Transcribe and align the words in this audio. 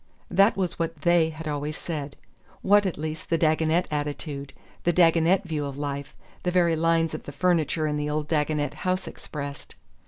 That 0.31 0.57
was 0.57 0.79
what 0.79 1.01
"they" 1.03 1.29
had 1.29 1.47
always 1.47 1.77
said; 1.77 2.17
what, 2.63 2.87
at 2.87 2.97
least, 2.97 3.29
the 3.29 3.37
Dagonet 3.37 3.85
attitude, 3.91 4.51
the 4.83 4.91
Dagonet 4.91 5.43
view 5.43 5.63
of 5.63 5.77
life, 5.77 6.15
the 6.41 6.49
very 6.49 6.75
lines 6.75 7.13
of 7.13 7.21
the 7.25 7.31
furniture 7.31 7.85
in 7.85 7.97
the 7.97 8.09
old 8.09 8.27
Dagonet 8.27 8.73
house 8.73 9.07
expressed. 9.07 9.75